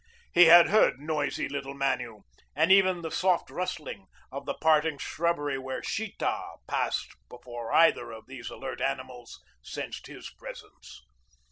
He 0.33 0.45
had 0.45 0.69
heard 0.69 0.97
noisy 0.99 1.47
little 1.47 1.75
Manu, 1.75 2.21
and 2.55 2.71
even 2.71 3.03
the 3.03 3.11
soft 3.11 3.51
rustling 3.51 4.07
of 4.31 4.47
the 4.47 4.55
parting 4.55 4.97
shrubbery 4.97 5.59
where 5.59 5.83
Sheeta 5.83 6.55
passed 6.67 7.13
before 7.29 7.71
either 7.71 8.09
of 8.11 8.25
these 8.25 8.49
alert 8.49 8.81
animals 8.81 9.43
sensed 9.61 10.07
his 10.07 10.31
presence. 10.31 11.03